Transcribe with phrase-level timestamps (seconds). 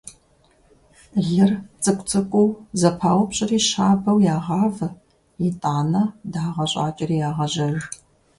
[1.27, 1.51] Лыр
[1.83, 4.87] цӀыкӀу-цӀыкӀуу зэпаупщӀри щабэу ягъавэ,
[5.47, 7.77] итӀанэ дагъэ щӀакӀэри ягъажьэж.